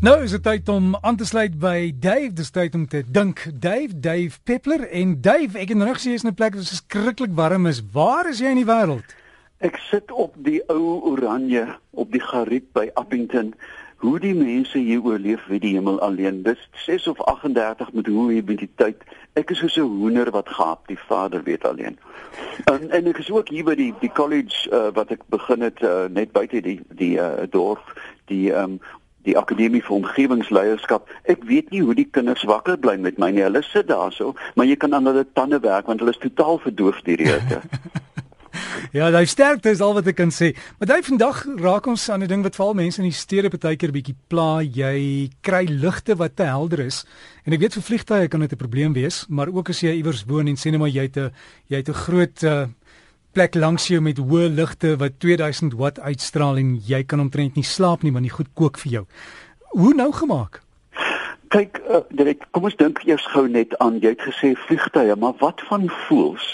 Nou 0.00 0.22
is 0.22 0.30
dit 0.30 0.42
tyd 0.42 0.68
om 0.68 0.90
aan 1.00 1.16
te 1.16 1.24
sluit 1.24 1.54
by 1.56 1.88
Dave, 2.00 2.32
dis 2.36 2.50
tyd 2.52 2.74
om 2.76 2.82
te 2.88 3.00
dink. 3.08 3.46
Dave, 3.48 3.96
Dave 4.00 4.36
Peppler 4.44 4.82
en 4.92 5.14
Dave, 5.24 5.56
ek 5.56 5.70
het 5.72 5.78
nou 5.80 5.88
gesien 5.94 6.12
jy's 6.12 6.24
in 6.26 6.28
'n 6.28 6.36
plek 6.36 6.54
wat 6.54 6.68
skrikkelik 6.68 7.32
warm 7.32 7.66
is. 7.66 7.80
Waar 7.92 8.28
is 8.28 8.38
jy 8.38 8.52
in 8.52 8.60
die 8.60 8.68
wêreld? 8.68 9.16
Ek 9.58 9.80
sit 9.88 10.12
op 10.12 10.34
die 10.36 10.60
ou 10.68 11.00
Oranje 11.00 11.78
op 11.90 12.12
die 12.12 12.20
Gariep 12.20 12.72
by 12.72 12.90
Appington. 12.94 13.54
Hoe 13.96 14.20
die 14.20 14.34
mense 14.34 14.78
hier 14.78 15.00
oorleef, 15.00 15.46
weet 15.46 15.60
die 15.60 15.74
hemel 15.74 16.00
alleen. 16.00 16.42
Dis 16.42 16.68
6 16.72 17.06
of 17.06 17.20
38 17.20 17.92
met 17.92 18.06
hoe 18.06 18.68
tyd. 18.76 18.96
Ek 19.32 19.50
is 19.50 19.72
so 19.72 19.84
'n 19.84 19.98
hoender 19.98 20.30
wat 20.30 20.48
gaap, 20.48 20.86
die 20.86 20.98
Vader 20.98 21.42
weet 21.42 21.64
alleen. 21.64 21.98
En 22.64 22.90
en 22.90 23.06
ek 23.06 23.18
is 23.18 23.30
ook 23.30 23.48
hier 23.48 23.64
by 23.64 23.74
die 23.74 23.94
die 24.00 24.12
college 24.12 24.70
uh, 24.70 24.92
wat 24.92 25.10
ek 25.10 25.22
begin 25.28 25.60
het 25.60 25.82
uh, 25.82 26.04
net 26.04 26.32
buite 26.32 26.60
die 26.60 26.80
die 26.88 27.16
uh, 27.18 27.48
dorp, 27.50 28.00
die 28.26 28.52
um, 28.52 28.80
die 29.26 29.36
akademie 29.38 29.82
vir 29.84 29.98
omgewingsleierskap. 29.98 31.10
Ek 31.30 31.44
weet 31.50 31.70
nie 31.74 31.82
hoe 31.84 31.94
die 31.98 32.08
kinders 32.08 32.46
wakker 32.48 32.78
bly 32.78 32.96
met 33.02 33.18
my 33.22 33.30
nie. 33.34 33.44
Hulle 33.46 33.62
sit 33.66 33.90
daarso, 33.90 34.34
maar 34.54 34.68
jy 34.70 34.78
kan 34.80 34.94
aan 34.94 35.06
hulle 35.10 35.26
tande 35.34 35.60
werk 35.60 35.90
want 35.90 36.02
hulle 36.02 36.14
is 36.14 36.22
totaal 36.22 36.62
verdoof 36.64 37.02
deur 37.06 37.22
die 37.22 37.30
hitte. 37.30 37.62
ja, 38.96 39.10
daai 39.10 39.26
sterkte 39.28 39.72
is 39.74 39.82
al 39.84 39.94
wat 39.96 40.08
ek 40.10 40.18
kan 40.20 40.32
sê. 40.34 40.52
Maar 40.78 40.90
daai 40.92 41.06
vandag 41.06 41.42
raak 41.60 41.88
ons 41.90 42.08
aan 42.10 42.22
'n 42.24 42.30
ding 42.30 42.42
wat 42.46 42.56
veral 42.56 42.74
mense 42.74 43.02
in 43.02 43.08
die 43.08 43.16
stede 43.16 43.50
baie 43.50 43.76
keer 43.76 43.92
bietjie 43.92 44.16
pla. 44.28 44.62
Jy 44.62 45.30
kry 45.42 45.64
ligte 45.68 46.16
wat 46.16 46.36
te 46.36 46.48
helder 46.48 46.86
is. 46.86 47.04
En 47.44 47.52
ek 47.52 47.60
weet 47.60 47.74
vir 47.78 47.82
vliegtye 47.82 48.28
kan 48.28 48.40
dit 48.40 48.52
'n 48.52 48.56
probleem 48.56 48.92
wees, 48.92 49.26
maar 49.28 49.48
ook 49.48 49.70
as 49.70 49.80
jy 49.80 49.96
iewers 49.96 50.24
woon 50.26 50.48
en 50.48 50.56
sê 50.56 50.70
net 50.70 50.80
maar 50.80 50.94
jy 50.94 51.02
het 51.02 51.16
'n 51.16 51.30
jy 51.68 51.76
het 51.76 51.88
'n 51.88 52.02
groot 52.06 52.42
uh, 52.42 52.66
plek 53.36 53.54
langs 53.54 53.84
jou 53.90 53.98
met 54.00 54.16
hoë 54.16 54.46
ligte 54.56 54.94
wat 54.96 55.18
2000 55.20 55.74
watt 55.76 55.98
uitstraal 56.00 56.56
en 56.56 56.70
jy 56.88 57.02
kan 57.04 57.20
omtrent 57.20 57.58
nie 57.58 57.66
slaap 57.68 58.00
nie 58.06 58.12
want 58.14 58.24
die 58.24 58.32
goed 58.32 58.48
kook 58.56 58.80
vir 58.80 58.92
jou. 58.94 59.02
Hoe 59.76 59.92
nou 59.98 60.08
gemaak? 60.16 60.62
Kyk, 61.52 61.82
uh, 61.84 62.00
direk, 62.16 62.46
kom 62.56 62.64
ons 62.64 62.78
dink 62.80 63.02
eers 63.04 63.26
gou 63.34 63.44
net 63.44 63.76
aan 63.84 63.98
jy 64.00 64.14
het 64.14 64.24
gesê 64.24 64.54
vliegtye, 64.64 65.18
maar 65.20 65.36
wat 65.42 65.60
van 65.68 65.84
voels? 66.06 66.48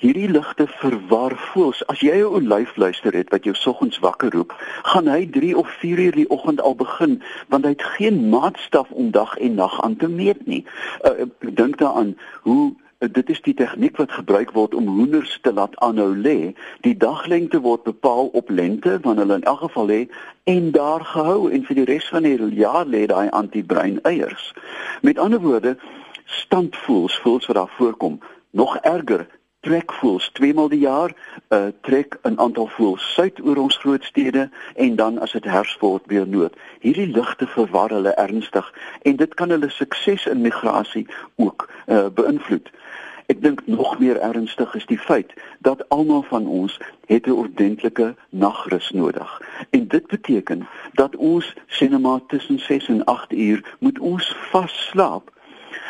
Hierdie 0.00 0.30
ligte 0.32 0.64
verwar 0.78 1.36
voels. 1.50 1.84
As 1.92 2.00
jy 2.00 2.16
'n 2.22 2.40
olyf 2.40 2.72
luister 2.80 3.12
het 3.12 3.28
wat 3.28 3.44
jou 3.44 3.54
soggens 3.54 4.00
wakker 4.00 4.32
roep, 4.32 4.56
gaan 4.88 5.12
hy 5.12 5.28
3 5.28 5.56
of 5.60 5.68
4 5.84 5.98
uur 6.08 6.16
die 6.16 6.30
oggend 6.30 6.60
al 6.60 6.74
begin 6.74 7.20
want 7.52 7.64
hy 7.64 7.76
het 7.76 7.88
geen 8.00 8.28
maatstaf 8.32 8.88
om 8.90 9.10
dag 9.10 9.36
en 9.36 9.54
nag 9.54 9.80
aan 9.82 9.96
te 9.96 10.08
meet 10.08 10.46
nie. 10.46 10.64
Uh, 11.04 11.28
dink 11.52 11.76
daaraan 11.76 12.16
hoe 12.48 12.72
dit 12.98 13.30
is 13.30 13.40
die 13.42 13.54
tegniek 13.54 13.96
wat 13.96 14.12
gebruik 14.12 14.50
word 14.50 14.74
om 14.74 14.86
hoenders 14.86 15.38
te 15.42 15.52
laat 15.52 15.76
aanhou 15.76 16.16
lê. 16.16 16.54
Die 16.82 16.96
daglengte 16.96 17.60
word 17.60 17.82
bepaal 17.82 18.26
op 18.26 18.50
lengte 18.50 18.98
wanneer 19.02 19.24
hulle 19.24 19.38
in 19.38 19.46
elk 19.46 19.60
geval 19.60 19.86
lê 19.86 20.00
en 20.44 20.70
daar 20.70 21.04
gehou 21.04 21.50
en 21.50 21.64
vir 21.64 21.78
die 21.78 21.86
res 21.92 22.08
van 22.08 22.26
die 22.26 22.38
jaar 22.58 22.86
lê 22.86 23.06
daai 23.06 23.30
antibrein 23.30 24.00
eiers. 24.02 24.52
Met 25.02 25.18
ander 25.18 25.40
woorde, 25.40 25.76
standvoels, 26.24 27.18
voels 27.18 27.46
wat 27.46 27.56
daar 27.56 27.74
voorkom, 27.78 28.18
nog 28.50 28.76
erger 28.76 29.26
trekvoels 29.60 30.30
twee 30.32 30.54
maal 30.54 30.68
die 30.70 30.84
jaar 30.84 31.12
uh, 31.48 31.66
trek 31.82 32.18
'n 32.22 32.38
aantal 32.38 32.66
voels 32.66 33.12
suid 33.14 33.40
oor 33.42 33.56
ons 33.56 33.76
groot 33.76 34.04
stede 34.04 34.50
en 34.74 34.96
dan 34.96 35.18
as 35.18 35.32
dit 35.32 35.44
herfs 35.44 35.76
word 35.80 36.02
weer 36.06 36.26
noord. 36.26 36.54
Hierdie 36.80 37.06
ligte 37.06 37.46
verwar 37.46 37.90
hulle 37.90 38.14
ernstig 38.14 38.74
en 39.02 39.16
dit 39.16 39.34
kan 39.34 39.50
hulle 39.50 39.70
sukses 39.70 40.26
in 40.26 40.40
migrasie 40.40 41.06
ook 41.36 41.68
uh, 41.86 42.06
beïnvloed. 42.14 42.70
Ek 43.28 43.42
dink 43.44 43.66
nog 43.66 43.98
meer 43.98 44.16
ernstig 44.24 44.74
is 44.74 44.86
die 44.88 44.98
feit 44.98 45.32
dat 45.66 45.82
almal 45.92 46.22
van 46.30 46.46
ons 46.46 46.78
het 47.12 47.26
'n 47.26 47.36
ordentlike 47.42 48.14
nagrus 48.30 48.90
nodig. 48.90 49.40
En 49.70 49.88
dit 49.88 50.06
beteken 50.06 50.68
dat 50.92 51.16
ons 51.16 51.54
sinema 51.66 52.20
tussen 52.26 52.58
6 52.58 52.88
en 52.88 53.04
8 53.04 53.32
uur 53.32 53.76
moet 53.78 53.98
ons 53.98 54.36
vas 54.50 54.88
slaap. 54.90 55.32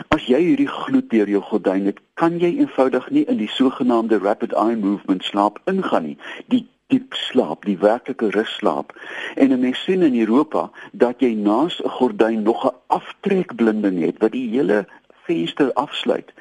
As 0.08 0.26
jy 0.26 0.40
hierdie 0.40 0.68
gloed 0.68 1.10
deur 1.10 1.28
jou 1.28 1.42
gordyn 1.42 1.84
het, 1.84 2.00
kan 2.14 2.38
jy 2.38 2.58
eenvoudig 2.58 3.10
nie 3.10 3.24
in 3.24 3.36
die 3.36 3.50
sogenaamde 3.50 4.18
rapid 4.18 4.52
eye 4.52 4.76
movement 4.76 5.24
slaap 5.24 5.60
ingaan 5.64 6.02
nie. 6.02 6.18
Die 6.46 6.66
diep 6.88 7.14
slaap, 7.14 7.64
die 7.68 7.78
werklike 7.78 8.30
russlaap. 8.34 8.92
En 9.34 9.52
'n 9.52 9.60
mens 9.60 9.82
sien 9.84 10.02
in 10.02 10.20
Europa 10.20 10.70
dat 10.92 11.20
jy 11.20 11.34
naas 11.34 11.82
'n 11.82 11.88
gordyn 11.88 12.42
nog 12.42 12.64
'n 12.66 12.76
aftrekblinding 12.86 14.04
het 14.04 14.18
wat 14.18 14.32
die 14.32 14.48
hele 14.50 14.86
venster 15.28 15.72
afsluit. 15.72 16.32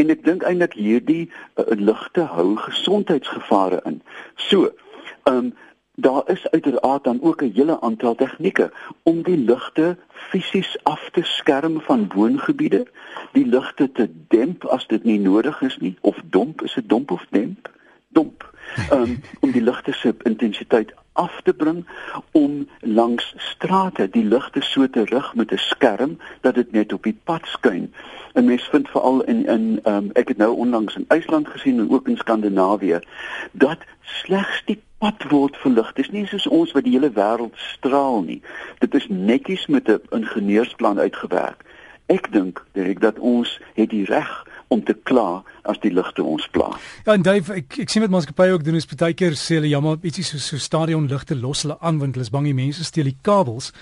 En 0.00 0.12
ek 0.12 0.24
dink 0.26 0.46
eintlik 0.46 0.76
hierdie 0.78 1.24
uh, 1.28 1.64
ligte 1.78 2.28
hou 2.36 2.54
gesondheidsgevare 2.68 3.82
in. 3.90 4.02
So, 4.48 4.72
ehm 5.24 5.36
um, 5.36 5.54
daar 5.96 6.22
is 6.26 6.50
uiteraard 6.50 7.04
dan 7.04 7.22
ook 7.22 7.42
'n 7.42 7.52
hele 7.54 7.80
aantal 7.80 8.14
tegnieke 8.14 8.72
om 9.02 9.22
die 9.22 9.36
ligte 9.36 9.96
fisies 10.10 10.78
af 10.82 11.10
te 11.12 11.22
skerm 11.22 11.80
van 11.80 12.10
woongebiede, 12.14 12.86
die 13.32 13.46
ligte 13.46 13.92
te 13.92 14.10
demp 14.28 14.64
as 14.64 14.86
dit 14.86 15.04
nie 15.04 15.20
nodig 15.20 15.60
is 15.62 15.76
nie 15.78 15.96
of 16.00 16.18
domp, 16.24 16.62
is 16.62 16.74
dit 16.74 16.88
domp 16.88 17.10
of 17.10 17.26
demp? 17.30 17.70
Domp. 18.08 18.52
Um, 18.92 19.20
om 19.40 19.50
die 19.50 19.62
ligte 19.62 19.92
se 19.92 20.14
intensiteit 20.22 20.94
af 21.14 21.40
te 21.42 21.52
bring 21.54 21.86
om 22.32 22.68
langs 22.80 23.34
strate 23.36 24.08
die 24.10 24.24
ligte 24.24 24.62
so 24.62 24.88
te 24.90 25.04
rig 25.04 25.34
met 25.34 25.52
'n 25.52 25.58
skerm 25.58 26.18
dat 26.40 26.54
dit 26.54 26.72
net 26.72 26.92
op 26.92 27.02
die 27.02 27.18
pad 27.24 27.46
skyn. 27.46 27.92
En 28.32 28.44
mens 28.44 28.68
vind 28.68 28.88
veral 28.88 29.22
in 29.22 29.46
in 29.46 29.80
um, 29.84 30.10
ek 30.12 30.28
het 30.28 30.36
nou 30.36 30.56
onlangs 30.56 30.96
in 30.96 31.04
IJsland 31.08 31.48
gesien 31.48 31.78
en 31.78 31.90
ook 31.90 32.08
in 32.08 32.16
Skandinawië 32.16 32.98
dat 33.52 33.78
slegs 34.00 34.62
die 34.64 34.82
pad 34.98 35.22
word 35.28 35.56
verlig. 35.56 35.92
Dis 35.92 36.10
nie 36.10 36.26
soos 36.26 36.46
ons 36.46 36.72
wat 36.72 36.84
die 36.84 36.92
hele 36.92 37.12
wêreld 37.12 37.56
straal 37.56 38.22
nie. 38.22 38.42
Dit 38.78 38.94
is 38.94 39.06
netjies 39.08 39.66
met 39.66 39.88
'n 39.88 40.00
ingenieursplan 40.10 40.98
uitgewerk. 40.98 41.64
Ek 42.06 42.32
dink 42.32 42.64
dat 43.00 43.18
ons 43.18 43.60
het 43.74 43.90
die 43.90 44.04
reg 44.04 44.44
om 44.68 44.82
te 44.84 44.94
kla 44.94 45.42
as 45.62 45.78
die 45.82 45.92
ligte 45.92 46.22
ons 46.22 46.46
pla. 46.52 46.70
Ja, 47.06 47.14
en 47.14 47.24
Dave, 47.24 47.60
ek 47.60 47.78
ek 47.84 47.92
sien 47.92 48.04
wat 48.04 48.12
maatskappye 48.12 48.56
ook 48.56 48.64
doen 48.66 48.78
is 48.78 48.88
baie 48.88 49.16
keer 49.16 49.36
sê 49.38 49.58
hulle 49.58 49.70
jammer, 49.70 49.98
ietsie 50.02 50.24
so 50.26 50.40
so 50.42 50.60
stadionligte 50.60 51.36
los 51.38 51.64
hulle 51.64 51.78
aan 51.80 52.00
want 52.02 52.16
hulle 52.16 52.26
is 52.26 52.32
bang 52.34 52.48
die 52.48 52.56
mense 52.56 52.84
steel 52.84 53.08
die 53.10 53.16
kabels. 53.22 53.72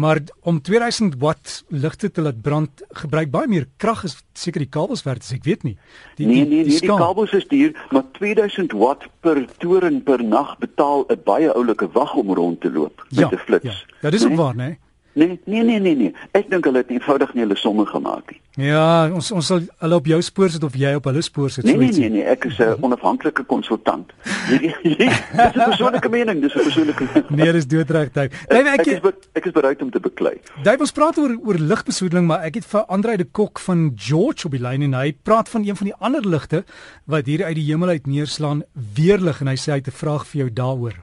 Maar 0.00 0.20
om 0.46 0.60
2000 0.62 1.16
watt 1.20 1.64
ligte 1.68 2.10
te 2.10 2.22
laat 2.22 2.42
brand 2.42 2.84
gebruik 3.02 3.30
baie 3.30 3.48
meer 3.50 3.66
krag 3.82 4.04
as 4.04 4.18
seker 4.38 4.62
die 4.62 4.70
kabels 4.70 5.02
werd, 5.04 5.26
ek 5.34 5.44
weet 5.48 5.64
nie. 5.66 5.76
Die 6.16 6.26
nee, 6.26 6.44
nee, 6.44 6.64
die, 6.64 6.76
die, 6.76 6.84
die 6.86 7.00
kabels 7.00 7.32
is 7.36 7.48
duur, 7.50 7.74
maar 7.90 8.06
2000 8.18 8.76
watt 8.80 9.08
per 9.24 9.42
toren 9.58 10.02
per 10.06 10.22
nag 10.24 10.56
betaal 10.62 11.06
'n 11.08 11.20
baie 11.24 11.50
oulike 11.52 11.90
wag 11.92 12.14
om 12.14 12.34
rond 12.34 12.60
te 12.60 12.70
loop 12.70 13.04
met 13.10 13.18
'n 13.18 13.36
ja, 13.36 13.44
flits. 13.46 13.64
Ja, 13.64 13.98
ja 14.00 14.10
dis 14.10 14.24
ook 14.24 14.36
nee? 14.36 14.38
waar, 14.38 14.56
né? 14.56 14.68
Nee? 14.68 14.78
Nee, 15.12 15.40
nee, 15.44 15.62
nee, 15.62 15.80
nee, 15.80 15.96
nee. 15.96 16.12
Ek 16.38 16.46
dink 16.50 16.64
hulle 16.64 16.84
het 16.84 16.90
eenvoudig 16.90 17.32
nie 17.34 17.42
hulle 17.42 17.56
somme 17.58 17.82
gemaak 17.86 18.30
nie. 18.30 18.38
Ja, 18.68 19.08
ons 19.14 19.30
ons 19.34 19.46
sal 19.46 19.64
hulle 19.82 19.96
op 19.98 20.06
jou 20.06 20.18
spoor 20.22 20.50
sit 20.54 20.64
of 20.66 20.76
jy 20.78 20.92
op 20.98 21.08
hulle 21.10 21.22
spoor 21.22 21.50
sit, 21.50 21.64
nee. 21.66 21.76
Nee, 21.80 21.90
nee, 21.96 22.10
nee, 22.14 22.22
ek 22.30 22.44
is 22.44 22.58
'n 22.58 22.76
onafhanklike 22.86 23.42
konsultant. 23.50 24.12
Dis 24.48 24.74
'n 24.82 25.52
persoonlike 25.54 26.08
mening, 26.08 26.40
dis 26.42 26.54
'n 26.54 26.62
persoonlike. 26.62 27.08
Nee, 27.40 27.52
dis 27.52 27.66
doodreg, 27.66 28.12
Dave. 28.12 28.30
Nee, 28.48 28.62
ek, 28.62 28.80
ek 28.80 28.86
is 28.86 29.00
be, 29.00 29.14
ek 29.32 29.44
is 29.46 29.52
bereid 29.52 29.82
om 29.82 29.90
te 29.90 30.00
beklei. 30.00 30.34
Dave, 30.62 30.78
ons 30.78 30.92
praat 30.92 31.18
oor 31.18 31.36
oor 31.42 31.58
ligbesoedeling, 31.58 32.26
maar 32.26 32.42
ek 32.46 32.54
het 32.54 32.66
vir 32.66 32.84
Andrei 32.86 33.16
de 33.16 33.24
Kok 33.24 33.58
van 33.58 33.92
George 33.96 34.46
op 34.46 34.52
die 34.52 34.62
lyn 34.62 34.82
en 34.82 34.94
hy 34.94 35.12
praat 35.22 35.48
van 35.48 35.66
een 35.66 35.76
van 35.76 35.86
die 35.86 35.96
ander 35.98 36.22
ligte 36.28 36.64
wat 37.06 37.26
hier 37.26 37.44
uit 37.44 37.54
die 37.54 37.66
hemel 37.66 37.88
uit 37.88 38.06
neerslaan, 38.06 38.62
weerlig 38.94 39.40
en 39.40 39.46
hy 39.46 39.56
sê 39.56 39.72
hy 39.72 39.78
het 39.82 39.88
'n 39.88 40.00
vraag 40.02 40.26
vir 40.26 40.38
jou 40.40 40.50
daaroor. 40.52 40.94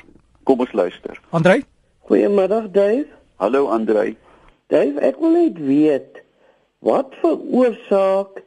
Kom 0.43 0.59
ons 0.59 0.71
luister. 0.71 1.19
Andrei? 1.31 1.63
Goeiemiddag, 2.07 2.71
Dave. 2.71 3.16
Hallo 3.37 3.67
Andrei. 3.69 4.15
Dave, 4.73 4.97
ek 5.05 5.19
wil 5.21 5.35
net 5.35 5.57
weet 5.61 6.23
wat 6.81 7.11
veroorsaak 7.21 8.39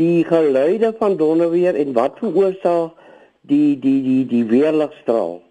die 0.00 0.24
geluide 0.24 0.94
van 0.96 1.18
donderweer 1.20 1.76
en 1.76 1.92
wat 1.92 2.16
veroorsaak 2.22 2.96
die 3.44 3.76
die 3.82 3.98
die 4.06 4.22
die 4.30 4.46
weerligstraal? 4.48 5.42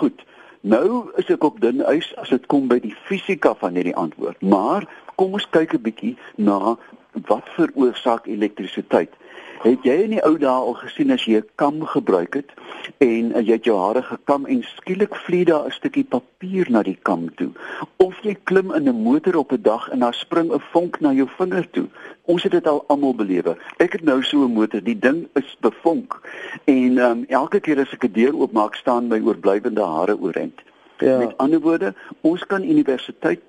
Goed. 0.00 0.24
Nou 0.64 1.12
is 1.20 1.28
ek 1.28 1.44
op 1.44 1.60
dun 1.60 1.84
ys 1.92 2.08
as 2.24 2.32
dit 2.32 2.48
kom 2.48 2.70
by 2.72 2.80
die 2.80 2.94
fisika 3.04 3.52
van 3.60 3.76
hierdie 3.76 3.96
antwoord. 4.00 4.40
Maar 4.40 4.88
kom 5.20 5.36
ons 5.36 5.48
kyk 5.52 5.76
'n 5.76 5.84
bietjie 5.84 6.16
na 6.40 6.78
wat 7.28 7.52
veroorsaak 7.60 8.32
elektrisiteit. 8.32 9.12
Het 9.62 9.84
jy 9.86 9.94
in 10.04 10.10
die 10.10 10.22
ou 10.26 10.34
dae 10.38 10.50
al 10.50 10.74
gesien 10.74 11.12
as 11.14 11.24
jy 11.24 11.38
'n 11.38 11.48
kam 11.54 11.84
gebruik 11.86 12.34
het 12.34 12.50
en 12.98 13.30
jy 13.30 13.52
het 13.52 13.64
jou 13.64 13.76
hare 13.78 14.02
gekam 14.02 14.46
en 14.46 14.62
skielik 14.62 15.14
vlieg 15.14 15.46
daar 15.46 15.66
'n 15.66 15.70
stukkie 15.70 16.04
papier 16.04 16.70
na 16.70 16.82
die 16.82 16.98
kam 17.02 17.28
toe 17.34 17.50
of 17.96 18.18
jy 18.22 18.34
klim 18.44 18.74
in 18.74 18.88
'n 18.88 19.02
motor 19.02 19.36
op 19.36 19.52
'n 19.52 19.62
dag 19.62 19.88
en 19.88 19.98
daar 19.98 20.14
spring 20.14 20.50
'n 20.52 20.60
vonk 20.72 21.00
na 21.00 21.12
jou 21.12 21.28
vinger 21.38 21.70
toe. 21.70 21.86
Ons 22.24 22.42
het 22.42 22.52
dit 22.52 22.66
al 22.66 22.84
almal 22.86 23.14
belewe. 23.14 23.56
Ek 23.76 23.92
het 23.92 24.02
nou 24.02 24.22
so 24.22 24.44
'n 24.44 24.52
motor, 24.52 24.82
die 24.82 24.98
ding 24.98 25.28
is 25.34 25.56
bevonk 25.60 26.20
en 26.64 26.98
um, 26.98 27.24
elke 27.28 27.60
keer 27.60 27.80
as 27.80 27.92
ek 27.92 28.04
'n 28.04 28.12
deur 28.12 28.34
oopmaak 28.34 28.74
staan 28.74 29.08
my 29.08 29.20
oorblywende 29.20 29.84
hare 29.84 30.18
oorent. 30.18 30.60
Ja. 31.02 31.18
Met 31.18 31.36
ander 31.36 31.60
woorde, 31.60 31.94
ons 32.20 32.46
kan 32.46 32.62
universiteit 32.62 33.40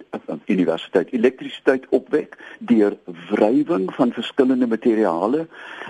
universiteit 0.45 1.11
elektrisiteit 1.11 1.85
opwek 1.89 2.37
deur 2.59 2.97
wrywing 3.29 3.93
van 3.93 4.11
verskillende 4.11 4.67
materiale 4.67 5.47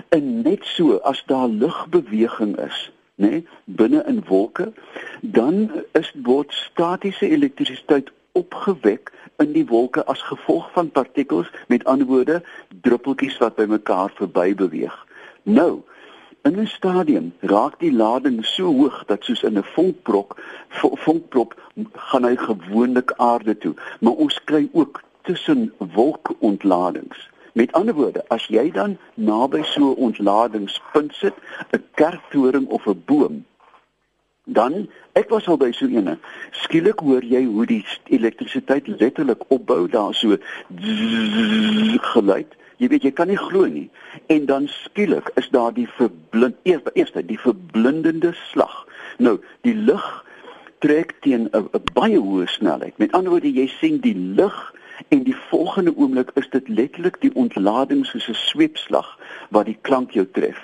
en 0.08 0.42
net 0.42 0.64
so 0.64 0.96
as 0.96 1.22
daar 1.26 1.48
lugbeweging 1.48 2.56
is, 2.60 2.92
nê, 3.14 3.30
nee, 3.30 3.46
binne 3.64 4.02
in 4.06 4.20
wolke, 4.28 4.72
dan 5.20 5.70
is 5.92 6.12
word 6.22 6.52
statiese 6.52 7.28
elektrisiteit 7.28 8.12
opgewek 8.32 9.12
in 9.36 9.52
die 9.54 9.66
wolke 9.66 10.04
as 10.10 10.22
gevolg 10.22 10.68
van 10.72 10.90
partikels, 10.90 11.50
met 11.68 11.84
ander 11.84 12.06
woorde, 12.06 12.42
druppeltjies 12.82 13.38
wat 13.38 13.56
by 13.56 13.66
mekaar 13.70 14.12
verby 14.18 14.52
beweeg. 14.54 14.94
Nou, 15.42 15.80
in 16.44 16.60
'n 16.60 16.66
stadium 16.66 17.32
raak 17.40 17.78
die 17.80 17.92
lading 17.92 18.44
so 18.44 18.64
hoog 18.80 19.04
dat 19.06 19.24
soos 19.24 19.42
in 19.42 19.58
'n 19.58 19.70
vonkprop, 19.74 20.40
vonkprop 21.04 21.54
gaan 21.92 22.24
hy 22.24 22.36
gewoonlik 22.36 23.12
aarde 23.16 23.58
toe, 23.58 23.74
maar 24.00 24.12
ons 24.12 24.44
kry 24.44 24.68
ook 24.72 25.02
tussen 25.22 25.72
wolkontladings. 25.78 27.30
Met 27.52 27.72
ander 27.72 27.94
woorde, 27.94 28.24
as 28.28 28.46
jy 28.46 28.70
dan 28.70 28.98
naby 29.14 29.62
so 29.62 29.80
'n 29.90 29.96
ontladingspunt 30.08 31.14
sit, 31.14 31.34
'n 31.70 31.84
kerktoring 31.94 32.66
of 32.66 32.86
'n 32.86 33.02
boom, 33.06 33.44
dan 34.44 34.88
ek 35.12 35.28
was 35.28 35.48
al 35.48 35.56
by 35.56 35.72
so 35.72 35.86
eene. 35.86 36.18
Skielik 36.50 36.98
hoor 36.98 37.24
jy 37.24 37.44
hoe 37.44 37.66
die 37.66 37.84
elektrisiteit 38.04 38.86
letterlik 38.86 39.44
opbou 39.48 39.88
daar 39.88 40.14
so 40.14 40.36
geluid. 42.12 42.54
Jy 42.76 42.88
weet 42.88 43.02
jy 43.02 43.12
kan 43.12 43.28
nie 43.30 43.38
glo 43.38 43.66
nie. 43.70 43.90
En 44.26 44.46
dan 44.46 44.68
skielik 44.68 45.30
is 45.40 45.48
daar 45.54 45.72
die 45.74 45.88
verblind 45.88 46.56
eerste 46.62 46.90
eerste 46.94 47.24
die 47.26 47.38
verblindende 47.40 48.32
slag. 48.50 48.86
Nou, 49.18 49.38
die 49.62 49.74
lig 49.74 50.24
trek 50.78 51.14
teen 51.20 51.48
'n 51.52 51.68
baie 51.94 52.18
hoë 52.18 52.46
snelheid. 52.46 52.98
Met 52.98 53.12
ander 53.12 53.30
woorde, 53.30 53.52
jy 53.52 53.66
sien 53.66 54.00
die 54.00 54.16
lig 54.16 54.74
en 55.08 55.22
die 55.22 55.36
volgende 55.36 55.96
oomblik 55.96 56.30
is 56.34 56.48
dit 56.50 56.68
letterlik 56.68 57.20
die 57.20 57.34
ontlading 57.34 58.06
soos 58.06 58.28
'n 58.28 58.34
sweepslag 58.34 59.18
wat 59.48 59.66
die 59.66 59.78
klank 59.80 60.10
jou 60.10 60.26
tref. 60.32 60.60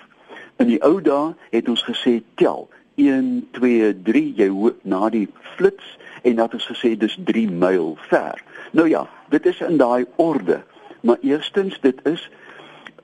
In 0.57 0.67
die 0.67 0.83
ou 0.83 1.01
dae 1.01 1.35
het 1.51 1.69
ons 1.69 1.85
gesê 1.85 2.23
tel 2.35 2.69
1 2.95 3.49
2 3.51 4.03
3 4.03 4.33
jy 4.37 4.49
hoor 4.49 4.75
na 4.83 5.09
die 5.09 5.29
flits 5.57 5.97
en 6.23 6.37
dat 6.37 6.55
ons 6.55 6.67
gesê 6.67 6.97
dis 6.99 7.17
3 7.25 7.49
myl 7.51 7.97
ver. 8.09 8.43
Nou 8.73 8.89
ja, 8.89 9.09
dit 9.29 9.47
is 9.47 9.61
in 9.61 9.77
daai 9.77 10.05
orde. 10.17 10.61
Maar 11.00 11.17
eerstens 11.20 11.81
dit 11.81 12.00
is 12.05 12.31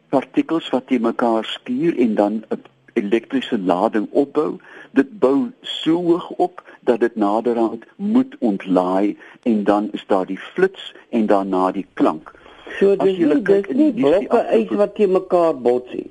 partikels 0.08 0.70
wat 0.70 0.86
te 0.86 0.98
mekaar 0.98 1.44
skuur 1.44 1.98
en 1.98 2.14
dan 2.14 2.44
'n 2.48 2.62
elektriese 2.92 3.58
lading 3.58 4.08
opbou. 4.10 4.56
Dit 4.90 5.18
bou 5.18 5.52
so 5.60 6.02
hoog 6.02 6.30
op 6.30 6.62
dat 6.80 7.00
dit 7.00 7.16
naderhand 7.16 7.84
moet 7.96 8.36
ontlaai 8.38 9.18
en 9.42 9.64
dan 9.64 9.88
is 9.92 10.04
daar 10.06 10.26
die 10.26 10.38
flits 10.38 10.94
en 11.08 11.26
daarna 11.26 11.72
die 11.72 11.86
klank. 11.92 12.32
So 12.78 12.96
dis 12.96 13.18
nie, 13.18 13.42
dis 13.42 13.68
nie 13.68 13.92
blokke 13.92 14.40
ys 14.52 14.72
wat 14.74 14.94
te 14.94 15.06
mekaar 15.06 15.54
botsie. 15.60 16.10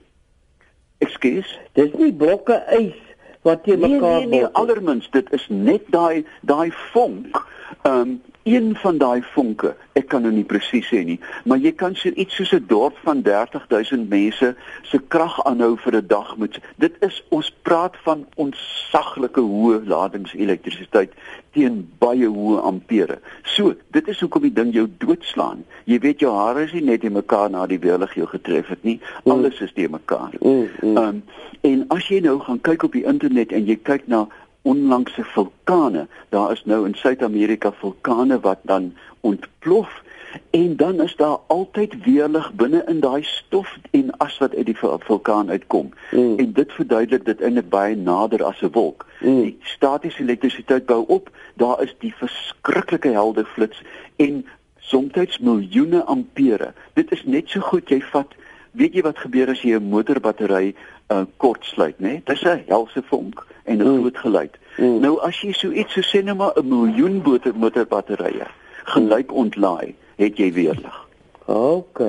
Ekskuus. 0.98 1.60
Dis 1.74 1.92
nie 2.00 2.14
blokke 2.14 2.62
ys 2.78 2.96
wat 3.42 3.64
te 3.64 3.76
nee, 3.76 3.90
mekaar 3.90 4.20
nee, 4.20 4.28
nee, 4.28 4.40
nee, 4.40 4.54
allermins 4.54 5.10
dit 5.12 5.34
is 5.34 5.46
net 5.50 5.84
daai 5.94 6.26
daai 6.42 6.72
vonk. 6.94 7.44
Ehm 7.82 8.00
um, 8.00 8.16
een 8.46 8.76
van 8.78 8.98
daai 9.02 9.24
vonke, 9.34 9.72
ek 9.98 10.12
kan 10.12 10.22
nou 10.22 10.32
nie 10.34 10.46
presies 10.46 10.86
sê 10.92 11.00
nie, 11.06 11.18
maar 11.50 11.58
jy 11.58 11.72
kan 11.74 11.96
so 11.98 12.14
iets 12.14 12.36
soos 12.38 12.52
'n 12.54 12.66
dorp 12.70 12.98
van 13.04 13.24
30000 13.26 14.10
mense 14.10 14.56
se 14.84 15.00
krag 15.08 15.40
aanhou 15.50 15.74
vir 15.82 15.96
'n 15.98 16.08
dag 16.08 16.38
met 16.38 16.60
dit 16.78 16.94
is 17.02 17.24
ons 17.30 17.50
praat 17.62 17.98
van 18.04 18.26
ontsaglike 18.36 19.42
hoë 19.42 19.88
ladingselektrisiteit 19.88 21.14
teen 21.56 21.90
baie 22.00 22.28
hoë 22.28 22.62
ampere. 22.62 23.20
So, 23.44 23.74
dit 23.92 24.08
is 24.08 24.20
hoekom 24.20 24.42
die 24.42 24.54
ding 24.54 24.74
jou 24.74 24.88
doodslaan. 24.98 25.66
Jy 25.86 26.00
weet 26.00 26.20
jou 26.20 26.34
hare 26.36 26.64
is 26.64 26.74
nie 26.74 26.84
net 26.84 27.04
in 27.04 27.16
mekaar 27.16 27.50
na 27.50 27.66
die 27.66 27.80
weerlig 27.80 28.14
jou 28.14 28.28
getref 28.28 28.68
het 28.68 28.84
nie. 28.84 29.00
Mm. 29.24 29.32
Alles 29.32 29.60
is 29.60 29.74
te 29.74 29.88
mekaar. 29.90 30.34
Mm, 30.40 30.68
mm. 30.82 30.98
Um, 30.98 31.24
en 31.62 31.86
as 31.88 32.08
jy 32.08 32.20
nou 32.20 32.40
gaan 32.40 32.62
kyk 32.62 32.84
op 32.84 32.92
die 32.92 33.06
internet 33.06 33.52
en 33.52 33.66
jy 33.66 33.80
kyk 33.82 34.08
na 34.12 34.28
onlangse 34.66 35.24
vulkane. 35.24 36.08
Daar 36.30 36.52
is 36.52 36.64
nou 36.66 36.86
in 36.86 36.96
Suid-Amerika 36.96 37.72
vulkane 37.72 38.40
wat 38.40 38.60
dan 38.62 38.94
ontplof 39.22 40.04
en 40.50 40.76
dan 40.76 41.02
is 41.02 41.16
daar 41.16 41.38
altyd 41.48 42.04
weerlig 42.04 42.54
binne 42.54 42.84
in 42.88 43.00
daai 43.00 43.24
stof 43.24 43.78
en 43.92 44.18
as 44.18 44.38
wat 44.38 44.56
uit 44.56 44.66
die 44.66 44.78
vulkaan 44.78 45.50
uitkom. 45.50 45.94
Mm. 46.12 46.38
En 46.38 46.54
dit 46.54 46.72
verduidelik 46.74 47.26
dit 47.26 47.42
eintlik 47.42 47.70
baie 47.70 47.96
nader 47.96 48.44
as 48.44 48.62
'n 48.62 48.72
wolk. 48.72 49.06
Mm. 49.20 49.42
Die 49.42 49.58
statiese 49.62 50.22
elektrisiteit 50.22 50.86
bou 50.86 51.04
op, 51.08 51.30
daar 51.54 51.82
is 51.82 51.96
die 52.00 52.14
verskriklike 52.16 53.10
helder 53.10 53.46
flits 53.46 53.82
en 54.16 54.46
soms 54.78 55.40
miljoene 55.40 56.04
ampere. 56.04 56.74
Dit 56.94 57.12
is 57.12 57.24
net 57.26 57.50
so 57.50 57.60
goed 57.60 57.90
jy 57.90 58.02
vat 58.02 58.36
weet 58.72 58.94
jy 58.94 59.02
wat 59.02 59.18
gebeur 59.18 59.50
as 59.50 59.62
jy 59.62 59.76
'n 59.76 59.90
motorbattery 59.90 60.76
uh, 61.08 61.24
kortsluit, 61.38 62.00
né? 62.00 62.08
Nee? 62.08 62.22
Dis 62.26 62.44
'n 62.44 62.64
helse 62.68 63.02
vonk 63.04 63.46
en 63.66 63.78
'n 63.78 63.88
mm. 63.88 64.00
groot 64.00 64.18
geluid. 64.18 64.58
Mm. 64.78 65.00
Nou 65.00 65.20
as 65.22 65.42
jy 65.42 65.52
so 65.54 65.72
iets 65.72 65.94
so 65.94 66.02
sê 66.02 66.24
net 66.24 66.38
maar 66.38 66.54
'n 66.56 66.68
miljoen 66.68 67.22
motor 67.26 67.54
motorbatterye 67.56 68.48
gelyk 68.86 69.32
ontlaai, 69.32 69.96
het 70.16 70.38
jy 70.38 70.54
weer 70.54 70.76
lig. 70.76 70.98
OK. 71.46 72.02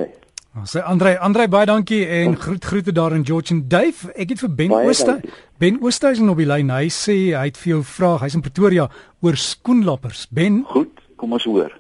Ons 0.56 0.72
sê 0.76 0.80
Andre, 0.80 1.18
Andre 1.18 1.48
baie 1.48 1.66
dankie 1.66 2.06
en 2.06 2.28
oh. 2.32 2.40
groet 2.40 2.64
groete 2.64 2.92
daar 2.92 3.12
in 3.12 3.26
George 3.26 3.52
and 3.54 3.70
Dave. 3.70 4.12
Ek 4.14 4.28
het 4.32 4.40
vir 4.40 4.54
Ben 4.54 4.72
Ooster, 4.72 5.20
Ben 5.58 5.76
Oosterhuizen 5.82 6.28
op 6.28 6.36
die 6.36 6.46
lyn. 6.46 6.70
Hy 6.72 6.88
sê 6.88 7.16
hy 7.36 7.44
het 7.50 7.58
vir 7.60 7.70
jou 7.74 7.82
vraag. 7.84 8.20
Hy's 8.24 8.34
in 8.34 8.44
Pretoria 8.44 8.88
oor 9.20 9.36
skoenlappers. 9.36 10.26
Ben? 10.30 10.62
Goed, 10.72 11.00
kom 11.16 11.36
ons 11.36 11.44
hoor. 11.44 11.72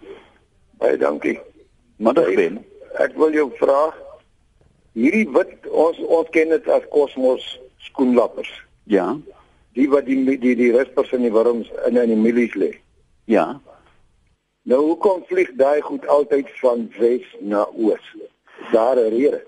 Baie 0.76 0.96
dankie. 1.00 1.38
Middag 1.96 2.34
Ben. 2.36 2.60
Ek 3.00 3.16
wil 3.16 3.32
jou 3.32 3.48
vra 3.60 3.94
hierdie 4.96 5.26
wit 5.32 5.68
ons 5.72 5.98
ons 6.04 6.28
ken 6.32 6.52
dit 6.52 6.68
as 6.72 6.84
kosmos 6.92 7.44
skoenlappers. 7.88 8.52
Ja. 8.92 9.14
Die 9.76 9.88
wat 9.92 10.06
die 10.08 10.38
die 10.40 10.54
die 10.56 10.72
rispers 10.72 11.12
en 11.12 11.24
die 11.26 11.32
wurms 11.32 11.68
in 11.86 11.98
in 12.00 12.12
die 12.14 12.20
mielies 12.20 12.54
lê. 12.56 12.70
Ja. 13.28 13.60
Nou 14.66 14.80
hoekom 14.84 15.22
vlieg 15.28 15.52
daai 15.60 15.80
goed 15.84 16.06
altyd 16.08 16.48
van 16.60 16.88
wes 16.98 17.26
na 17.40 17.66
oos? 17.76 18.06
Daar 18.72 18.96
'n 18.96 19.12
rede. 19.16 19.42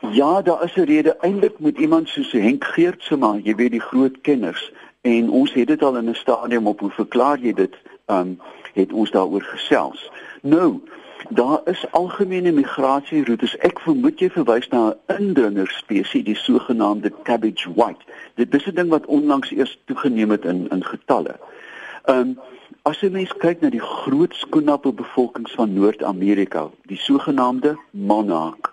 Ja, 0.00 0.42
daar 0.42 0.64
is 0.64 0.76
'n 0.76 0.90
rede. 0.90 1.16
Eintlik 1.20 1.58
moet 1.58 1.78
iemand 1.78 2.08
soos 2.08 2.32
Henk 2.32 2.64
Geertse 2.64 3.16
maar, 3.16 3.38
jy 3.38 3.54
weet 3.54 3.70
die 3.70 3.80
groot 3.90 4.20
kenners 4.20 4.72
en 5.00 5.30
ons 5.30 5.52
het 5.52 5.66
dit 5.66 5.82
al 5.82 5.96
in 5.96 6.08
'n 6.08 6.14
stadium 6.14 6.66
op 6.66 6.80
hoe 6.80 6.90
verklaar 6.90 7.38
jy 7.38 7.52
dit? 7.52 7.74
Um 8.06 8.40
het 8.74 8.92
ons 8.92 9.10
daaroor 9.10 9.42
gesels. 9.42 10.10
Nou, 10.42 10.80
Daar 11.28 11.60
is 11.64 11.84
algemene 11.90 12.52
migrasieroutes. 12.52 13.56
Ek 13.66 13.80
vermoed 13.82 14.20
jy 14.22 14.30
verwys 14.30 14.68
na 14.70 14.80
'n 14.90 15.18
indringer 15.18 15.68
spesies, 15.68 16.24
die 16.24 16.36
sogenaamde 16.36 17.12
cabbage 17.22 17.72
white. 17.74 18.04
Dit 18.34 18.54
is 18.54 18.66
'n 18.66 18.74
ding 18.74 18.88
wat 18.88 19.06
onlangs 19.06 19.50
eers 19.50 19.78
toegeneem 19.84 20.30
het 20.30 20.44
in 20.44 20.68
in 20.70 20.84
getalle. 20.84 21.34
Ehm 22.04 22.18
um, 22.18 22.38
as 22.82 23.00
jy 23.00 23.10
mens 23.10 23.32
kyk 23.38 23.60
na 23.60 23.70
die 23.70 23.84
groot 23.84 24.34
skoenappelbevolkings 24.34 25.52
van 25.52 25.72
Noord-Amerika, 25.72 26.70
die 26.86 26.96
sogenaamde 26.96 27.76
monarch, 27.90 28.72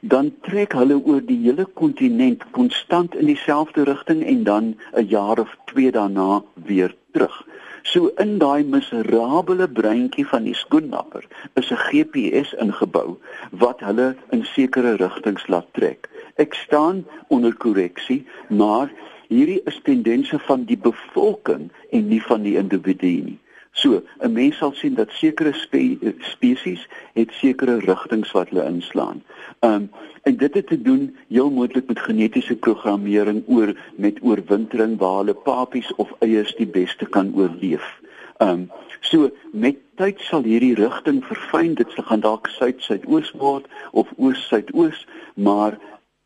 dan 0.00 0.32
trek 0.40 0.72
hulle 0.72 0.96
oor 1.04 1.20
die 1.20 1.38
hele 1.42 1.64
kontinent 1.64 2.44
konstant 2.50 3.14
in 3.14 3.26
dieselfde 3.26 3.84
rigting 3.84 4.24
en 4.24 4.44
dan 4.44 4.74
'n 4.92 5.06
jaar 5.06 5.38
of 5.38 5.56
2 5.64 5.90
daarna 5.90 6.42
weer 6.54 6.94
terug. 7.12 7.46
So 7.82 8.12
in 8.22 8.38
daai 8.38 8.62
miserabele 8.64 9.66
breintjie 9.68 10.26
van 10.30 10.44
die 10.46 10.54
skoennapper 10.54 11.24
is 11.60 11.70
'n 11.70 11.80
GPS 11.86 12.54
ingebou 12.64 13.18
wat 13.50 13.80
hulle 13.80 14.14
in 14.30 14.44
sekere 14.44 14.96
rigtings 14.96 15.46
laat 15.48 15.66
trek. 15.72 16.08
Ek 16.36 16.54
staan 16.54 17.04
onder 17.28 17.54
korreksie, 17.54 18.26
maar 18.48 18.92
hierdie 19.28 19.60
is 19.64 19.80
tendense 19.82 20.38
van 20.38 20.64
die 20.64 20.78
bevolking 20.78 21.70
en 21.90 22.08
nie 22.08 22.22
van 22.22 22.42
die 22.42 22.56
individu 22.56 23.12
nie. 23.28 23.38
So, 23.74 24.02
'n 24.20 24.32
mens 24.32 24.56
sal 24.56 24.72
sien 24.72 24.94
dat 24.94 25.10
sekere 25.10 25.52
spe 25.52 26.14
spesies 26.18 26.88
het 27.12 27.30
sekere 27.32 27.78
rigtings 27.80 28.32
wat 28.36 28.48
hulle 28.48 28.64
inslaan. 28.68 29.22
Um 29.60 29.90
en 30.22 30.36
dit 30.36 30.54
het 30.54 30.66
te 30.66 30.82
doen 30.82 31.16
heel 31.28 31.50
moontlik 31.50 31.86
met 31.88 31.98
genetiese 31.98 32.56
programmering 32.56 33.42
oor 33.46 33.72
met 33.96 34.20
oorwintering 34.22 34.98
waar 34.98 35.16
hulle 35.16 35.34
papies 35.34 35.94
of 35.94 36.12
eiers 36.18 36.54
die 36.56 36.66
beste 36.66 37.06
kan 37.06 37.32
oorleef. 37.34 38.00
Um 38.38 38.70
so 39.00 39.30
met 39.52 39.80
tyd 39.96 40.20
sal 40.20 40.42
hierdie 40.42 40.74
rigting 40.74 41.24
verfyn. 41.24 41.74
Dit 41.74 41.90
sal 41.96 42.04
gaan 42.04 42.20
dalk 42.20 42.46
suid-suidoos 42.46 43.32
word 43.40 43.66
of 43.92 44.12
oos-suidoos, 44.16 45.06
maar 45.34 45.78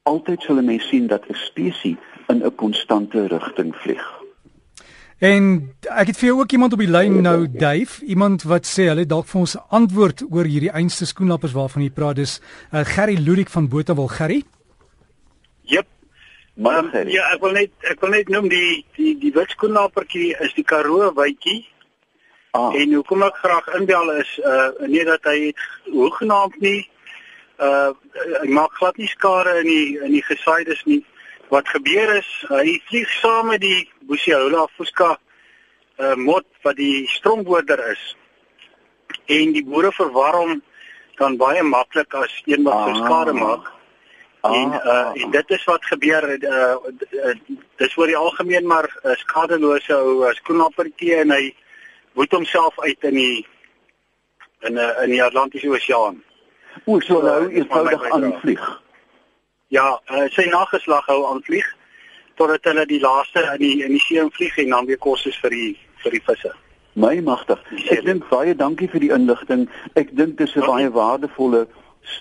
altyd 0.02 0.42
sal 0.42 0.58
'n 0.58 0.64
mens 0.64 0.88
sien 0.88 1.06
dat 1.06 1.30
'n 1.30 1.34
spesies 1.34 1.96
in 2.26 2.42
'n 2.42 2.54
konstante 2.54 3.26
rigting 3.26 3.76
vlieg. 3.76 4.25
En 5.18 5.44
ek 5.96 6.10
het 6.10 6.18
vir 6.20 6.28
jou 6.28 6.40
ook 6.42 6.52
iemand 6.52 6.72
op 6.76 6.80
die 6.82 6.90
lyn 6.90 7.22
nou 7.24 7.46
Dave, 7.48 8.04
iemand 8.04 8.42
wat 8.44 8.66
sê 8.68 8.90
hulle 8.90 9.06
dalk 9.08 9.28
vir 9.30 9.40
ons 9.40 9.56
antwoord 9.72 10.26
oor 10.28 10.44
hierdie 10.44 10.72
einste 10.76 11.06
skoenlappers 11.08 11.54
waarvan 11.56 11.86
jy 11.86 11.90
praat. 11.90 12.18
Dis 12.20 12.36
uh, 12.72 12.84
Gerry 12.84 13.16
Ludik 13.16 13.48
van 13.48 13.68
Botawil 13.68 14.10
Gerry. 14.12 14.42
Jep. 15.64 15.88
Maar 16.60 16.84
um, 16.84 17.08
ja, 17.08 17.30
ek 17.32 17.40
wil 17.40 17.56
net 17.56 17.88
ek 17.88 18.04
wil 18.04 18.12
net 18.12 18.28
noem 18.28 18.50
die 18.52 18.84
die 18.96 19.14
die 19.20 19.32
wit 19.32 19.56
skoenlappertjie 19.56 20.34
is 20.44 20.52
die 20.56 20.64
Karoo 20.64 21.08
wytjie. 21.16 21.64
Ah. 22.52 22.76
En 22.76 22.92
hoekom 22.92 23.24
ek 23.24 23.40
graag 23.40 23.72
inbel 23.80 24.12
is 24.20 24.36
uh 24.44 24.68
nee 24.84 25.04
dat 25.04 25.24
hy 25.24 25.52
hoegenaamd 25.96 26.60
nie 26.60 26.84
uh 27.56 27.92
hy 28.42 28.48
maak 28.52 28.76
glad 28.76 28.96
nie 29.00 29.08
skade 29.08 29.60
in 29.64 29.68
die 29.72 29.98
in 30.04 30.12
die 30.12 30.24
gesaides 30.28 30.84
nie 30.84 31.00
wat 31.48 31.68
gebeur 31.68 32.16
is, 32.16 32.28
hy 32.48 32.78
vlieg 32.88 33.10
saam 33.20 33.52
met 33.52 33.60
die 33.60 33.88
Busiaula 34.08 34.66
Fusca 34.76 35.16
uh, 35.98 36.14
mot 36.14 36.46
wat 36.66 36.76
die 36.76 37.06
stromboorder 37.08 37.82
is. 37.90 38.14
en 39.26 39.52
die 39.52 39.64
boere 39.64 39.92
verwar 39.92 40.36
hom 40.38 40.60
dan 41.18 41.38
baie 41.40 41.62
maklik 41.62 42.14
as 42.14 42.32
een 42.44 42.62
wat 42.66 42.74
ah. 42.74 42.96
skade 43.00 43.32
maak. 43.32 43.72
En 44.46 44.72
uh 44.72 44.80
ah. 44.94 45.22
en 45.22 45.30
dit 45.30 45.50
is 45.50 45.64
wat 45.64 45.84
gebeur 45.84 46.28
uh, 46.36 46.76
uh 47.10 47.34
dis 47.76 47.96
oor 47.96 48.06
die 48.06 48.16
algemeen 48.16 48.66
maar 48.66 48.86
uh, 49.02 49.16
skadelose 49.22 49.94
ou 49.94 50.22
uh, 50.26 50.34
skoenappertjie 50.38 51.14
en 51.22 51.34
hy 51.34 51.54
woed 52.14 52.32
homself 52.32 52.78
uit 52.80 53.10
in 53.10 53.18
die 53.18 53.46
in 54.68 54.78
uh, 54.78 54.92
in 55.02 55.10
die 55.16 55.22
Atlantiese 55.22 55.68
Oseaan. 55.68 56.22
O, 56.84 57.00
so 57.00 57.22
nou 57.22 57.48
eenvoudig 57.48 58.10
aanvlieg. 58.10 58.66
Ja, 59.76 60.00
uh, 60.08 60.24
sy 60.32 60.46
nageslag 60.48 61.04
hou 61.10 61.18
aanvlieg 61.28 61.66
totdat 62.40 62.64
hulle 62.68 62.84
die 62.88 63.00
laaste 63.00 63.42
in 63.54 63.60
die 63.60 63.74
in 63.84 63.92
die 63.96 64.04
see 64.04 64.22
vlieg 64.36 64.56
en 64.62 64.72
dan 64.72 64.86
weer 64.88 65.00
kos 65.06 65.26
is 65.28 65.36
vir 65.42 65.52
die 65.52 65.72
vir 66.04 66.16
die 66.16 66.22
visse. 66.28 66.52
My 66.96 67.18
magtig. 67.24 67.60
Ek 67.92 68.06
dink 68.06 68.24
baie 68.30 68.54
dankie 68.56 68.88
vir 68.92 69.04
die 69.04 69.12
inligting. 69.12 69.66
Ek 70.00 70.14
dink 70.16 70.38
dis 70.38 70.56
'n 70.56 70.64
baie 70.64 70.88
waardevolle 70.92 71.66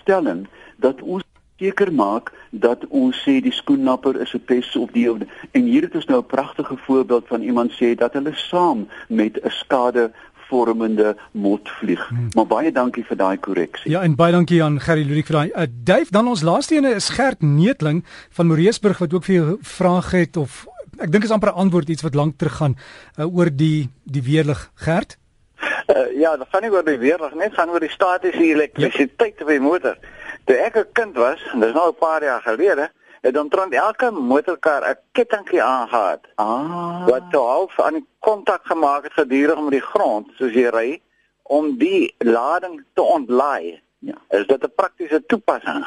stelling 0.00 0.44
dat 0.84 1.00
ons 1.00 1.24
seker 1.56 1.92
maak 1.92 2.32
dat 2.50 2.84
ons 2.90 3.16
sê 3.24 3.40
die 3.40 3.56
skoennapper 3.60 4.20
is 4.20 4.34
'n 4.34 4.44
pes 4.44 4.76
op 4.76 4.92
die 4.92 5.08
en 5.08 5.64
hier 5.64 5.82
het 5.88 5.94
ons 5.94 6.08
nou 6.12 6.20
'n 6.20 6.32
pragtige 6.36 6.76
voorbeeld 6.76 7.26
van 7.28 7.42
iemand 7.42 7.72
sê 7.72 7.94
dat 7.94 8.12
hulle 8.12 8.34
saam 8.34 8.88
met 9.08 9.40
'n 9.40 9.50
skade 9.50 10.12
vormende 10.48 11.16
motvlieg. 11.30 12.08
Hmm. 12.08 12.28
Maar 12.34 12.46
baie 12.46 12.72
dankie 12.72 13.04
vir 13.04 13.16
daai 13.16 13.36
korreksie. 13.38 13.90
Ja, 13.90 14.02
en 14.02 14.14
baie 14.16 14.32
dankie 14.32 14.62
aan 14.64 14.80
Gerry 14.80 15.04
Ludik 15.06 15.26
vir 15.26 15.36
daai. 15.40 15.50
Uh, 15.50 15.66
Dave, 15.84 16.10
dan 16.10 16.28
ons 16.28 16.42
laaste 16.46 16.74
ene 16.78 16.94
is 16.94 17.08
Gert 17.08 17.42
Neetling 17.42 18.04
van 18.30 18.46
Moreesburg 18.46 18.98
wat 18.98 19.14
ook 19.14 19.24
vir 19.24 19.34
jou 19.34 19.58
vraag 19.60 20.10
het 20.10 20.36
of 20.36 20.66
ek 21.02 21.12
dink 21.12 21.24
is 21.24 21.30
amper 21.30 21.52
'n 21.52 21.66
antwoord 21.66 21.88
iets 21.88 22.02
wat 22.02 22.14
lank 22.14 22.38
terug 22.38 22.56
gaan 22.56 22.76
uh, 23.18 23.26
oor 23.26 23.50
die 23.52 23.88
die 24.04 24.22
weerlig 24.22 24.70
Gert. 24.74 25.18
Uh, 25.86 26.18
ja, 26.18 26.36
dit 26.36 26.46
gaan 26.50 26.62
nie 26.62 26.70
oor 26.70 26.84
die 26.84 26.98
weerlig 26.98 27.34
net 27.34 27.54
gaan 27.54 27.70
oor 27.70 27.80
die 27.80 27.90
statiese 27.90 28.42
elektrisiteit 28.42 29.38
ja. 29.38 29.44
op 29.44 29.48
die 29.48 29.60
motor. 29.60 29.96
Toe 30.44 30.56
ek 30.56 30.76
'n 30.76 30.92
kind 30.92 31.16
was, 31.16 31.42
en 31.52 31.60
dis 31.60 31.74
nou 31.74 31.88
'n 31.90 31.98
paar 31.98 32.22
jaar 32.22 32.42
gelede, 32.42 32.90
het 33.20 33.38
omtrent 33.38 33.72
elke 33.72 34.10
motorkar 34.10 34.82
'n 34.90 34.98
kettingkie 35.12 35.62
aangehad. 35.62 36.20
Ah. 36.34 37.06
Wat 37.06 37.22
toe 37.30 37.40
half 37.40 37.80
aan 37.80 38.06
kontak 38.18 38.66
gemaak 38.66 39.02
het 39.02 39.12
gedurig 39.12 39.60
met 39.60 39.70
die 39.70 39.88
grond 39.92 40.26
soos 40.34 40.52
jy 40.52 40.68
ry 40.68 41.00
om 41.42 41.78
die 41.78 42.14
lading 42.18 42.84
te 42.94 43.02
ontlaai. 43.02 43.80
Ja. 43.98 44.14
Is 44.28 44.46
dit 44.46 44.62
'n 44.62 44.72
praktiese 44.74 45.26
toepassing? 45.26 45.84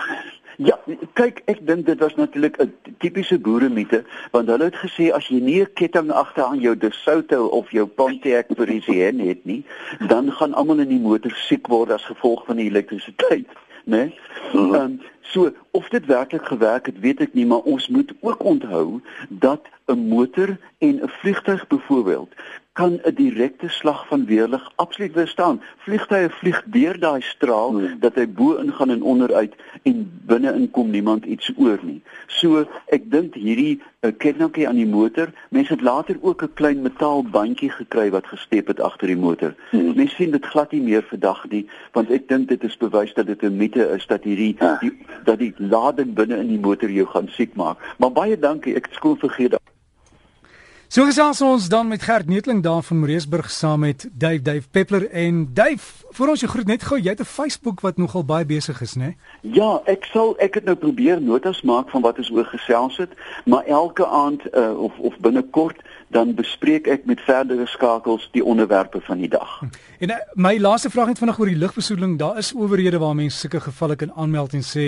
Ja, 0.60 0.76
kyk, 1.14 1.42
ek 1.46 1.60
dink 1.68 1.86
dit 1.86 2.00
was 2.00 2.16
natuurlik 2.16 2.58
'n 2.60 2.74
tipiese 2.98 3.40
boeremiete, 3.40 4.04
want 4.32 4.48
hulle 4.48 4.64
het 4.64 4.76
gesê 4.76 5.12
as 5.12 5.28
jy 5.28 5.40
nie 5.40 5.62
'n 5.62 5.74
ketting 5.74 6.12
agter 6.12 6.44
aan 6.44 6.60
jou 6.60 6.78
DeSoto 6.78 7.46
of 7.46 7.72
jou 7.72 7.86
Pontiac 7.86 8.48
Parisienne 8.56 9.24
het 9.24 9.46
nie, 9.46 9.66
dan 10.08 10.32
gaan 10.32 10.54
almal 10.54 10.80
in 10.80 10.88
die 10.88 11.00
motor 11.00 11.32
siek 11.32 11.68
word 11.68 11.92
as 11.92 12.06
gevolg 12.06 12.46
van 12.46 12.56
die 12.56 12.70
elektrisiteit, 12.70 13.48
né? 13.86 13.98
Nee? 13.98 14.20
Ehm 14.54 14.74
um, 14.74 15.02
so 15.22 15.52
of 15.72 15.90
dit 15.90 16.06
werklik 16.06 16.46
gewerk 16.46 16.86
het, 16.86 17.00
weet 17.00 17.20
ek 17.20 17.34
nie, 17.34 17.46
maar 17.46 17.66
ons 17.70 17.88
moet 17.88 18.14
ook 18.22 18.44
onthou 18.44 19.02
dat 19.30 19.68
'n 19.86 20.08
motor 20.08 20.58
en 20.78 20.96
'n 21.04 21.10
vliegtuig 21.22 21.68
byvoorbeeld 21.68 22.34
kan 22.80 23.00
'n 23.04 23.16
direkte 23.16 23.70
slag 23.70 24.08
van 24.08 24.26
weerlig 24.26 24.72
absoluut 24.76 25.14
weerstaan. 25.14 25.62
Vliegtye 25.78 26.30
vlieg 26.30 26.64
deur 26.66 27.00
daai 27.00 27.22
straal 27.22 27.72
hmm. 27.72 28.00
dat 28.00 28.16
hy 28.16 28.28
bo 28.28 28.56
ingaan 28.56 28.90
en 28.90 29.02
onderuit 29.02 29.56
en 29.84 29.98
binne-in 30.26 30.72
kom 30.72 30.90
niemand 30.90 31.26
iets 31.26 31.52
oor 31.58 31.80
nie. 31.82 32.02
So 32.28 32.64
ek 32.86 33.12
dink 33.12 33.36
hierdie 33.36 33.82
uh, 33.82 34.14
kettingkie 34.18 34.68
aan 34.68 34.80
die 34.80 34.88
motor, 34.88 35.28
mense 35.50 35.74
het 35.74 35.82
later 35.82 36.16
ook 36.22 36.44
'n 36.44 36.54
klein 36.54 36.82
metaalbandjie 36.82 37.70
gekry 37.70 38.08
wat 38.16 38.32
gestep 38.32 38.68
het 38.68 38.80
agter 38.80 39.08
die 39.08 39.20
motor. 39.28 39.56
Hmm. 39.70 39.92
Mense 39.96 40.16
sien 40.16 40.32
dit 40.32 40.46
glad 40.46 40.72
nie 40.72 40.82
meer 40.82 41.04
vandag 41.04 41.50
nie, 41.50 41.66
want 41.92 42.12
ek 42.12 42.28
dink 42.28 42.48
dit 42.48 42.64
is 42.64 42.78
bewys 42.78 43.14
dat 43.14 43.28
dit 43.28 43.44
'n 43.44 43.58
mite 43.58 43.92
is 43.98 44.08
dat 44.08 44.24
hierdie 44.24 44.56
ja. 44.60 44.78
die, 44.80 44.96
dat 45.24 45.40
die 45.40 45.54
lading 45.58 46.14
binne 46.14 46.38
in 46.38 46.48
die 46.48 46.64
motor 46.68 46.90
jou 46.90 47.06
gaan 47.06 47.28
siek 47.28 47.56
maak. 47.56 47.78
Maar 47.98 48.12
baie 48.12 48.40
dankie, 48.40 48.76
ek 48.76 48.88
skoon 48.92 49.18
vergeet 49.18 49.60
So 50.90 51.06
gesels 51.06 51.38
ons 51.46 51.68
dan 51.70 51.86
met 51.88 52.02
Gert 52.02 52.26
Neetling 52.26 52.64
daar 52.66 52.82
van 52.82 52.98
Moreesburg 52.98 53.52
saam 53.54 53.80
met 53.80 54.10
Dave 54.12 54.42
Dave 54.42 54.70
Peppler 54.72 55.04
en 55.12 55.44
Dave, 55.54 56.08
vir 56.18 56.32
ons 56.34 56.42
jy 56.42 56.48
groet 56.50 56.72
net 56.72 56.82
gou, 56.90 56.98
jy 56.98 57.14
het 57.14 57.20
'n 57.22 57.30
Facebook 57.30 57.84
wat 57.86 57.98
nogal 58.02 58.26
baie 58.26 58.46
besig 58.46 58.82
is, 58.82 58.96
né? 58.98 59.14
Ja, 59.42 59.82
ek 59.86 60.10
sal 60.10 60.34
ek 60.40 60.54
het 60.54 60.66
nou 60.66 60.76
probeer 60.76 61.22
notas 61.22 61.62
maak 61.62 61.90
van 61.90 62.02
wat 62.02 62.18
ons 62.18 62.32
oor 62.32 62.46
gesels 62.46 62.98
het, 62.98 63.14
maar 63.46 63.64
elke 63.66 64.08
aand 64.08 64.42
uh, 64.54 64.82
of 64.82 64.98
of 64.98 65.14
binnekort 65.20 65.78
dan 66.10 66.34
bespreek 66.36 66.88
ek 66.88 67.06
met 67.06 67.22
verdere 67.22 67.68
skakels 67.68 68.30
die 68.32 68.44
onderwerpe 68.44 69.02
van 69.02 69.18
die 69.18 69.30
dag. 69.30 69.60
En 70.00 70.10
uh, 70.10 70.20
my 70.34 70.58
laaste 70.58 70.90
vraag 70.90 71.14
net 71.14 71.22
vanaand 71.22 71.40
oor 71.40 71.52
die 71.52 71.62
lugbesoedeling, 71.62 72.18
daar 72.20 72.38
is 72.38 72.54
owerhede 72.54 73.00
waar 73.00 73.16
mense 73.16 73.38
sulke 73.38 73.60
gevalle 73.60 73.96
kan 73.96 74.14
aanmeld 74.14 74.54
en 74.54 74.66
sê 74.66 74.88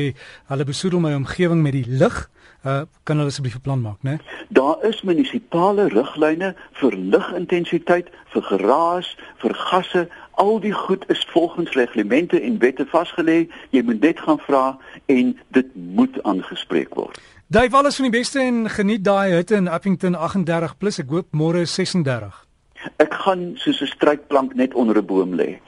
hulle 0.49 0.65
besoedel 0.65 0.99
my 0.99 1.13
omgewing 1.13 1.61
met 1.61 1.77
die 1.77 1.85
lug 1.87 2.29
uh, 2.65 2.81
kan 3.03 3.17
hulle 3.17 3.29
asseblief 3.29 3.55
'n 3.55 3.61
plan 3.61 3.81
maak, 3.81 4.01
né? 4.01 4.17
Daar 4.49 4.83
is 4.83 5.01
munisipale 5.01 5.87
riglyne 5.87 6.55
vir 6.71 6.91
lugintensiteit, 6.97 8.09
vir 8.33 8.41
geraas, 8.41 9.17
vir 9.37 9.53
gasse. 9.53 10.07
Al 10.31 10.59
die 10.59 10.73
goed 10.73 11.03
is 11.07 11.25
volgens 11.29 11.71
reglemente 11.71 12.41
en 12.41 12.57
wette 12.57 12.85
vasgelê. 12.85 13.47
Jy 13.69 13.81
moet 13.81 14.01
net 14.01 14.19
gaan 14.19 14.39
vra 14.39 14.77
en 15.05 15.39
dit 15.47 15.65
moet 15.75 16.23
aangespreek 16.23 16.93
word. 16.93 17.19
Dave, 17.51 17.75
alles 17.75 17.95
van 17.95 18.05
die 18.07 18.13
beste 18.15 18.39
en 18.39 18.69
geniet 18.71 19.01
daai 19.03 19.33
hitte 19.33 19.57
in 19.59 19.65
Appington 19.67 20.15
38+. 20.15 20.77
Plus. 20.79 21.01
Ek 21.01 21.09
hoop 21.11 21.33
môre 21.35 21.65
36. 21.67 22.37
Ek 23.03 23.17
gaan 23.25 23.41
soos 23.59 23.81
'n 23.83 23.91
strykplank 23.91 24.53
net 24.55 24.71
onder 24.73 24.95
'n 24.95 25.05
boom 25.05 25.35
lê. 25.35 25.59